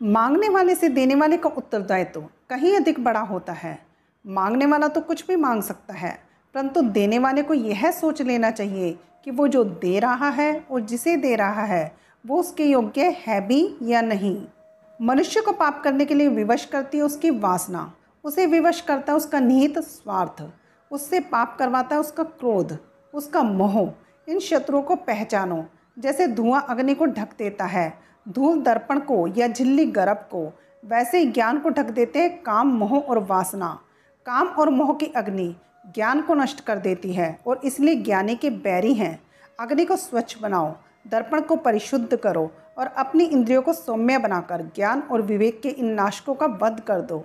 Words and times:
मांगने 0.00 0.48
वाले 0.48 0.74
से 0.74 0.88
देने 0.88 1.14
वाले 1.14 1.36
का 1.36 1.48
उत्तरदायित्व 1.48 2.20
कहीं 2.50 2.74
अधिक 2.76 3.02
बड़ा 3.04 3.20
होता 3.20 3.52
है। 3.52 3.78
मांगने 4.24 4.66
वाला 4.66 4.88
तो 4.88 5.00
कुछ 5.00 5.26
भी 5.26 5.36
मांग 5.36 5.62
सकता 5.62 5.94
है, 5.94 6.12
परंतु 6.54 6.82
देने 6.82 7.18
वाले 7.18 7.42
को 7.42 7.54
यह 7.54 7.90
सोच 7.90 8.22
लेना 8.22 8.50
चाहिए 8.50 8.96
कि 9.24 9.30
वो 9.30 9.46
जो 9.48 9.62
दे 9.64 9.98
रहा 9.98 10.28
है 10.30 10.52
और 10.70 10.80
जिसे 10.82 11.16
दे 11.16 11.34
रहा 11.36 11.64
है, 11.64 11.92
वो 12.24 12.38
उसके 12.40 12.64
योग्य 12.64 13.08
है 13.18 13.40
भी 13.46 13.76
या 13.82 14.00
नहीं। 14.00 14.36
मनुष्य 15.00 15.40
को 15.40 15.52
पाप 15.52 15.82
करने 15.84 16.04
के 16.04 16.14
लिए 16.14 16.28
विवश 16.28 16.64
करती 16.64 16.98
है 16.98 17.04
उसकी 17.04 17.30
वासना, 17.30 17.92
उसे 18.24 18.46
विवश 18.46 18.80
करता 18.80 19.12
है 19.12 19.16
उसका 19.16 19.40
निहित 19.40 19.78
स्वार्थ, 19.78 20.42
उससे 20.90 21.20
पाप 21.22 21.56
करवाता 21.58 21.94
है 21.94 22.00
उसका 22.00 22.22
क्रोध, 22.22 22.76
उसका 23.14 23.42
मोह। 23.42 23.80
इन 24.28 24.38
शत्रुओं 24.40 24.82
को 24.82 24.96
पहचानो 24.96 25.64
जैसे 25.98 26.26
धुआँ 26.26 26.66
अग्नि 26.68 26.94
को 26.94 27.06
ढक 27.06 27.28
देता 27.38 27.64
है, 27.64 27.98
धूल 28.28 28.60
दर्पण 28.60 28.98
को 28.98 29.26
या 29.26 29.48
झिल्ली 29.48 29.84
गर्भ 29.84 30.16
को, 30.16 30.52
वैसे 30.84 31.18
ही 31.18 31.26
ज्ञान 31.26 31.58
को 31.58 31.68
ढक 31.68 31.90
देते 31.90 32.18
हैं 32.18 32.42
काम, 32.42 32.68
मोह 32.68 32.98
और 32.98 33.18
वासना। 33.18 33.80
काम 34.26 34.46
और 34.48 34.70
मोह 34.70 34.94
की 34.94 35.06
अग्नि 35.06 35.56
ज्ञान 35.94 36.20
को 36.22 36.34
नष्ट 36.34 36.60
कर 36.60 36.78
देती 36.78 37.12
है 37.12 37.38
और 37.46 37.60
इसलिए 37.64 37.94
ज्ञानी 37.94 38.34
के 38.34 38.50
बैरी 38.50 38.94
हैं। 38.94 39.22
अग्नि 39.60 39.84
को 39.84 39.96
स्वच्छ 39.96 40.42
बनाओ, 40.42 40.74
दर्पण 41.08 41.40
को 41.40 41.56
परिशुद्ध 41.56 42.16
करो 42.16 42.50
और 42.78 42.86
अपनी 42.86 43.24
इंद्रियों 43.24 43.62
को 43.62 43.72
सौम्य 43.72 44.18
बनाकर 44.18 44.62
ज्ञान 44.62 45.00
और 45.00 45.22
विवेक 45.22 45.60
के 45.62 45.68
इन 45.68 45.86
नाशकों 45.86 46.34
का 46.34 46.46
वध 46.46 46.80
कर 46.80 47.00
दो। 47.00 47.24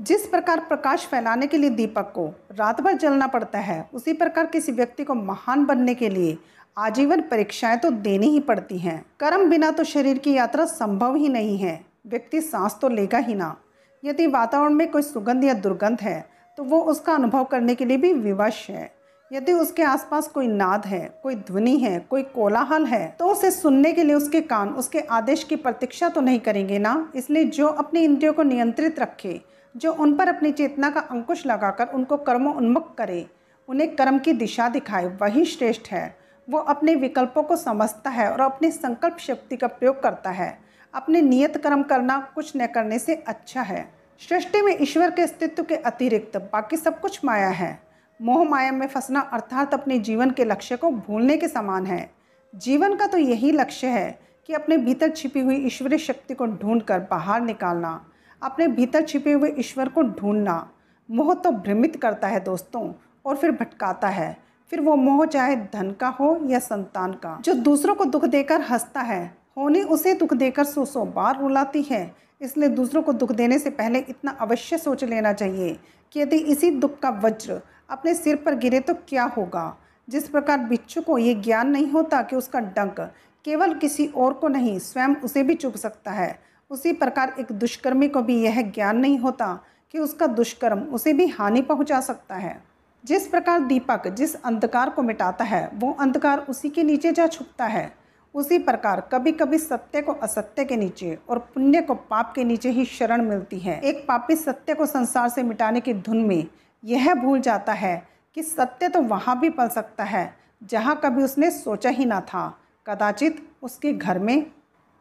जिस 0.00 0.26
प्रकार 0.26 0.60
प्रकाश 0.60 1.06
फैलाने 1.06 1.46
के 1.46 1.58
लिए 1.58 1.70
दीपक 1.70 2.12
को 2.14 2.34
रात 2.52 2.80
भर 2.80 2.92
जलना 2.92 3.26
पड़ता 3.26 3.58
है, 3.58 3.88
उसी 3.94 4.12
प्रकार 4.12 4.46
किसी 4.46 4.72
व्यक्ति 4.72 5.04
को 5.04 5.14
महान 5.14 5.64
बनने 5.64 5.94
के 5.94 6.08
लिए 6.08 6.38
आजीवन 6.78 7.20
परीक्षाएँ 7.20 7.76
तो 7.76 7.90
देनी 7.90 8.26
ही 8.26 8.40
पड़ती 8.40 8.78
हैं। 8.78 9.04
कर्म 9.20 9.48
बिना 9.50 9.70
तो 9.70 9.84
शरीर 9.84 10.18
की 10.18 10.32
यात्रा 10.32 10.64
संभव 10.64 11.14
ही 11.16 11.28
नहीं 11.28 11.56
है। 11.58 11.80
व्यक्ति 12.06 12.40
सांस 12.40 12.76
तो 12.82 12.88
लेगा 12.88 13.18
ही 13.18 13.34
ना। 13.34 13.56
यदि 14.02 14.26
वातावरण 14.26 14.74
में 14.74 14.90
कोई 14.90 15.02
सुगंध 15.02 15.44
या 15.44 15.54
दुर्गंध 15.54 16.00
है 16.00 16.20
तो 16.58 16.64
वो 16.64 16.80
उसका 16.82 17.14
अनुभव 17.14 17.44
करने 17.44 17.74
के 17.74 17.84
लिए 17.84 17.96
भी 17.96 18.12
विवश 18.12 18.66
है। 18.70 18.90
यदि 19.30 19.52
उसके 19.52 19.82
आसपास 19.82 20.28
कोई 20.28 20.46
नाद 20.46 20.86
है, 20.86 21.00
कोई 21.22 21.34
ध्वनि 21.34 21.76
है, 21.78 21.98
कोई 22.00 22.22
कोलाहल 22.24 22.84
है 22.86 23.06
तो 23.18 23.26
उसे 23.26 23.50
सुनने 23.50 23.92
के 23.92 24.04
लिए 24.04 24.14
उसके 24.14 24.40
कान, 24.42 24.68
उसके 24.68 25.00
आदेश 25.00 25.44
की 25.44 25.56
प्रतीक्षा 25.56 26.08
तो 26.08 26.20
नहीं 26.20 26.40
करेंगे 26.40 26.78
ना। 26.78 27.12
इसलिए 27.14 27.44
जो 27.44 27.66
अपनी 27.66 28.00
इंद्रियों 28.00 28.32
को 28.32 28.42
नियंत्रित 28.42 29.00
रखे, 29.00 29.40
जो 29.74 29.92
उन 29.92 30.14
पर 30.16 30.28
अपनी 30.28 30.52
चेतना 30.52 30.90
का 30.90 31.00
अंकुश 31.00 31.44
लगाकर 31.46 31.94
उनको 31.94 32.16
कर्मों 32.18 32.54
उन्मुख 32.54 32.94
करे, 32.94 33.26
उन्हें 33.68 33.94
कर्म 33.96 34.18
की 34.18 34.32
दिशा 34.34 34.68
दिखाए, 34.68 35.06
वही 35.22 35.44
श्रेष्ठ 35.46 35.90
है। 35.90 36.17
वो 36.48 36.58
अपने 36.58 36.94
विकल्पों 36.94 37.42
को 37.42 37.56
समझता 37.56 38.10
है 38.10 38.30
और 38.32 38.40
अपने 38.40 38.70
संकल्प 38.70 39.16
शक्ति 39.18 39.56
का 39.56 39.66
प्रयोग 39.66 40.02
करता 40.02 40.30
है। 40.30 40.58
अपने 40.94 41.22
नियत 41.22 41.56
कर्म 41.56 41.82
करना 41.82 42.18
कुछ 42.34 42.52
न 42.56 42.66
करने 42.66 42.98
से 42.98 43.14
अच्छा 43.14 43.62
है। 43.62 43.88
सृष्टि 44.20 44.62
में 44.62 44.76
ईश्वर 44.80 45.10
के 45.10 45.22
अस्तित्व 45.22 45.62
के 45.62 45.76
अतिरिक्त 45.76 46.36
बाकी 46.52 46.76
सब 46.76 47.00
कुछ 47.00 47.24
माया 47.24 47.48
है। 47.48 47.78
मोह 48.20 48.44
माया 48.44 48.72
में 48.72 48.86
फंसना 48.86 49.20
अर्थात 49.22 49.74
अपने 49.74 49.98
जीवन 49.98 50.30
के 50.30 50.44
लक्ष्य 50.44 50.76
को 50.76 50.90
भूलने 50.90 51.36
के 51.36 51.48
समान 51.48 51.86
है। 51.86 52.08
जीवन 52.54 52.96
का 52.96 53.06
तो 53.06 53.18
यही 53.18 53.52
लक्ष्य 53.52 53.86
है 53.86 54.18
कि 54.48 54.52
अपने 54.52 54.76
भीतर 54.76 55.10
छिपी 55.10 55.40
हुई 55.40 55.56
ईश्वरीय 55.56 55.98
शक्ति 55.98 56.34
को 56.34 56.46
ढूंढकर 56.46 57.00
बाहर 57.00 57.40
निकालना, 57.40 58.04
अपने 58.42 58.66
भीतर 58.68 59.04
छिपे 59.04 59.32
हुए 59.32 59.52
ईश्वर 59.58 59.88
को 59.88 60.02
ढूंढना। 60.02 60.68
मोह 61.08 61.34
तो 61.34 61.50
भ्रमित 61.50 61.96
करता 61.96 62.28
है 62.28 62.40
दोस्तों 62.40 62.92
और 63.24 63.36
फिर 63.36 63.50
भटकाता 63.50 64.08
है। 64.08 64.36
फिर 64.70 64.80
वो 64.80 64.96
मोह 64.96 65.26
चाहे 65.26 65.56
धन 65.56 65.90
का 66.00 66.08
हो 66.08 66.40
या 66.46 66.58
संतान 66.58 67.12
का, 67.12 67.40
जो 67.44 67.54
दूसरों 67.54 67.94
को 67.94 68.04
दुख 68.04 68.24
देकर 68.24 68.60
हंसता 68.60 69.00
है, 69.00 69.36
होनी 69.56 69.82
उसे 69.82 70.14
दुख 70.14 70.34
देकर 70.34 70.64
सो 70.64 70.84
सो 70.84 71.04
बार 71.04 71.40
रुलाती 71.40 71.82
है। 71.82 72.14
इसलिए 72.40 72.68
दूसरों 72.68 73.02
को 73.02 73.12
दुख 73.12 73.32
देने 73.32 73.58
से 73.58 73.70
पहले 73.70 73.98
इतना 73.98 74.30
अवश्य 74.30 74.78
सोच 74.78 75.04
लेना 75.04 75.32
चाहिए 75.32 75.78
कि 76.12 76.20
यदि 76.20 76.36
इसी 76.36 76.70
दुख 76.70 76.98
का 76.98 77.10
वज्र 77.10 77.60
अपने 77.90 78.14
सिर 78.14 78.36
पर 78.36 78.54
गिरे 78.54 78.80
तो 78.80 78.94
क्या 78.94 79.24
होगा? 79.24 79.76
जिस 80.08 80.28
प्रकार 80.28 80.58
बिच्छू 80.58 81.00
को 81.00 81.18
ये 81.18 81.34
ज्ञान 81.34 81.70
नहीं 81.70 81.90
होता 81.90 82.22
कि 82.22 82.36
उसका 82.36 82.60
डंक 82.60 83.00
केवल 83.44 83.74
किसी 83.74 84.06
और 84.06 84.32
को 84.32 84.48
नहीं, 84.48 84.78
स्वयं 84.78 85.14
उसे 85.14 85.42
भी 85.42 85.54
चुभ 85.54 85.76
सकता 85.76 86.10
है। 86.10 86.38
उसी 86.70 86.92
प्रकार 86.92 87.34
एक 87.40 87.52
दुष्कर्मी 87.52 88.08
को 88.08 88.22
भी 88.22 88.42
यह 88.42 88.62
ज्ञान 88.62 88.96
नहीं 88.96 89.18
होता 89.18 89.64
कि 89.92 89.98
उसका 89.98 90.26
दुष्कर्म 90.26 90.78
उसे 90.78 91.12
भी 91.12 91.26
हानि 91.26 91.62
पहुँचा 91.62 92.00
सकता 92.00 92.34
है। 92.34 92.67
जिस 93.04 93.26
प्रकार 93.26 93.60
दीपक 93.60 94.06
जिस 94.08 94.34
अंधकार 94.34 94.90
को 94.90 95.02
मिटाता 95.02 95.44
है, 95.44 95.70
वो 95.74 95.92
अंधकार 96.00 96.38
उसी 96.40 96.70
के 96.70 96.82
नीचे 96.82 97.12
जा 97.12 97.26
छुपता 97.26 97.66
है। 97.66 97.92
उसी 98.34 98.58
प्रकार 98.58 99.00
कभी 99.12 99.32
कभी 99.32 99.58
सत्य 99.58 100.02
को 100.02 100.12
असत्य 100.12 100.64
के 100.64 100.76
नीचे 100.76 101.18
और 101.28 101.38
पुण्य 101.54 101.80
को 101.82 101.94
पाप 101.94 102.32
के 102.34 102.44
नीचे 102.44 102.70
ही 102.70 102.84
शरण 102.84 103.22
मिलती 103.22 103.58
है। 103.58 103.80
एक 103.80 104.04
पापी 104.08 104.36
सत्य 104.36 104.74
को 104.74 104.86
संसार 104.86 105.28
से 105.28 105.42
मिटाने 105.42 105.80
की 105.80 105.94
धुन 105.94 106.24
में 106.24 106.46
यह 106.84 107.14
भूल 107.14 107.40
जाता 107.40 107.72
है 107.72 108.02
कि 108.36 108.42
सत्य 108.42 108.88
तो 108.88 109.02
वहाँ 109.02 109.38
भी 109.40 109.50
पल 109.50 109.68
सकता 109.68 110.04
है, 110.04 110.34
जहाँ 110.64 111.00
कभी 111.04 111.22
उसने 111.22 111.50
सोचा 111.50 111.90
ही 111.90 112.04
ना 112.04 112.20
था। 112.20 112.48
कदाचित 112.86 113.48
उसके 113.62 113.92
घर 113.92 114.18
में। 114.18 114.46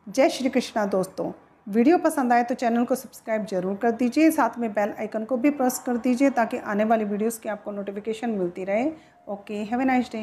जय 0.08 0.30
श्री 0.30 0.50
कृष्णा 0.50 0.86
दोस्तों। 0.86 1.32
वीडियो 1.68 1.98
पसंद 1.98 2.34
आए 2.34 2.44
तो 2.44 2.56
चैनल 2.56 2.84
को 2.86 2.96
सब्सक्राइब 2.96 3.46
ज़रूर 3.46 3.76
कर 3.78 3.92
दीजिए। 3.92 4.30
साथ 4.32 4.58
में 4.60 4.70
बेल 4.74 4.94
आइकन 5.00 5.24
को 5.26 5.38
भी 5.38 5.50
प्रेस 5.52 5.80
कर 5.86 5.98
दीजिए 5.98 6.30
ताकि 6.30 6.58
आने 6.66 6.84
वाली 6.84 7.06
वीडियोस 7.06 7.38
की 7.40 7.50
आपको 7.50 7.72
नोटिफिकेशन 7.72 8.30
मिलती 8.32 8.64
रहे। 8.64 8.86
Okay 9.28 9.54
have 9.64 9.82
a 9.82 9.86
nice 9.86 10.12
day 10.12 10.22